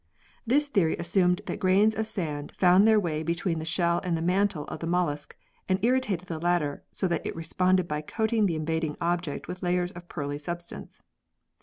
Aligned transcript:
This 0.47 0.65
theory 0.67 0.95
assumed 0.97 1.41
that 1.45 1.59
grains 1.59 1.93
of 1.93 2.07
sand 2.07 2.53
found 2.57 2.87
their 2.87 2.99
way 2.99 3.21
between 3.21 3.59
the 3.59 3.65
shell 3.65 4.01
and 4.03 4.17
the 4.17 4.21
mantle 4.23 4.65
of 4.65 4.79
the 4.79 4.87
mollusc 4.87 5.35
and 5.69 5.77
irritated 5.85 6.27
the 6.27 6.39
latter 6.39 6.83
so 6.89 7.07
that 7.07 7.23
it 7.23 7.35
responded 7.35 7.87
by 7.87 8.01
coating 8.01 8.47
the 8.47 8.55
invading 8.55 8.97
object 8.99 9.47
with 9.47 9.61
layers 9.61 9.91
of 9.91 10.09
pearly 10.09 10.39
substance. 10.39 11.03